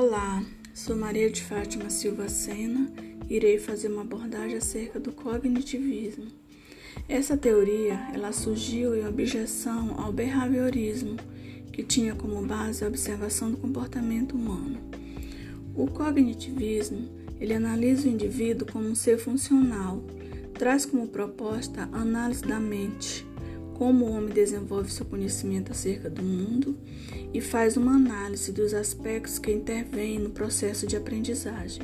[0.00, 2.88] Olá, sou Maria de Fátima Silva Sena
[3.28, 6.28] e irei fazer uma abordagem acerca do cognitivismo.
[7.08, 11.16] Essa teoria ela surgiu em objeção ao behaviorismo,
[11.72, 14.78] que tinha como base a observação do comportamento humano.
[15.74, 17.08] O cognitivismo
[17.40, 20.00] ele analisa o indivíduo como um ser funcional,
[20.54, 23.26] traz como proposta a análise da mente,
[23.78, 26.76] como o homem desenvolve seu conhecimento acerca do mundo
[27.32, 31.82] e faz uma análise dos aspectos que intervêm no processo de aprendizagem.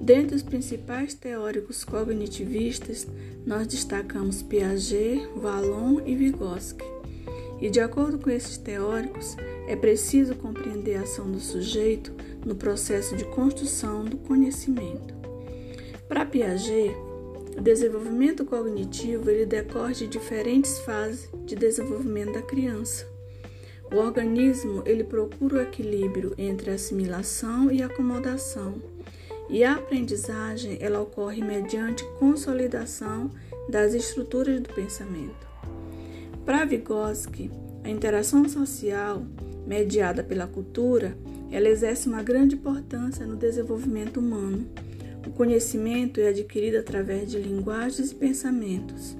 [0.00, 3.06] Dentre os principais teóricos cognitivistas,
[3.46, 6.84] nós destacamos Piaget, Vallon e Vygotsky.
[7.60, 9.36] E de acordo com esses teóricos,
[9.68, 12.12] é preciso compreender a ação do sujeito
[12.44, 15.14] no processo de construção do conhecimento.
[16.08, 16.94] Para Piaget,
[17.56, 23.06] o desenvolvimento cognitivo ele decorre de diferentes fases de desenvolvimento da criança.
[23.92, 28.74] O organismo ele procura o equilíbrio entre assimilação e acomodação,
[29.48, 33.30] e a aprendizagem ela ocorre mediante consolidação
[33.68, 35.46] das estruturas do pensamento.
[36.44, 37.50] Para Vygotsky,
[37.84, 39.24] a interação social
[39.66, 41.16] mediada pela cultura,
[41.50, 44.66] ela exerce uma grande importância no desenvolvimento humano
[45.26, 49.16] o conhecimento é adquirido através de linguagens e pensamentos.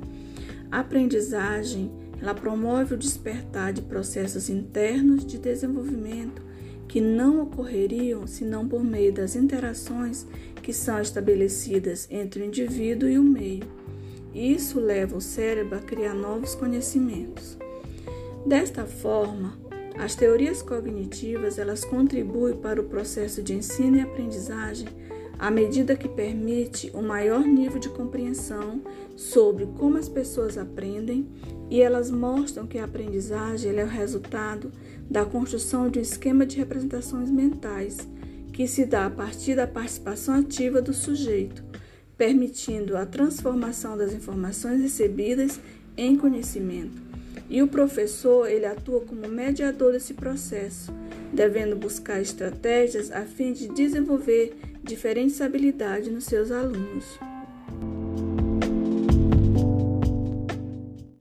[0.71, 6.43] A aprendizagem, ela promove o despertar de processos internos de desenvolvimento
[6.89, 10.27] que não ocorreriam senão por meio das interações
[10.63, 13.65] que são estabelecidas entre o indivíduo e o meio.
[14.35, 17.57] Isso leva o cérebro a criar novos conhecimentos.
[18.47, 19.59] Desta forma,
[19.97, 24.89] as teorias cognitivas elas contribuem para o processo de ensino e aprendizagem
[25.45, 28.81] à medida que permite um maior nível de compreensão
[29.15, 31.29] sobre como as pessoas aprendem
[31.69, 34.73] e elas mostram que a aprendizagem é o resultado
[35.11, 38.09] da construção de um esquema de representações mentais
[38.55, 41.63] que se dá a partir da participação ativa do sujeito,
[42.17, 45.61] permitindo a transformação das informações recebidas
[45.95, 47.14] em conhecimento.
[47.49, 50.93] E o professor, ele atua como mediador desse processo,
[51.33, 57.19] devendo buscar estratégias a fim de desenvolver diferentes habilidades nos seus alunos.